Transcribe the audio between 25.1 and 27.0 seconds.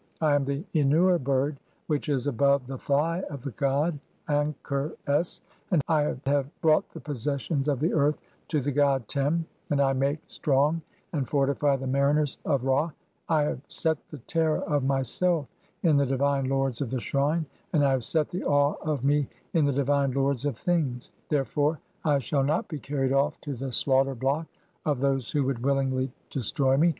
who would willingly destroy me.